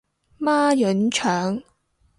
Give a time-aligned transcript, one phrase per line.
[0.39, 1.61] 孖膶腸